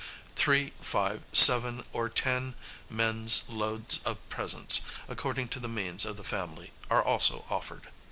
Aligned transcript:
Three, 0.35 0.73
five, 0.79 1.21
seven, 1.31 1.83
or 1.93 2.09
ten 2.09 2.55
men's 2.89 3.47
loads 3.49 3.99
of 4.03 4.17
presents, 4.29 4.81
according 5.07 5.49
to 5.49 5.59
the 5.59 5.67
means 5.69 6.05
of 6.05 6.17
the 6.17 6.23
family, 6.23 6.71
are 6.89 7.03
also 7.03 7.45
offered. 7.51 7.85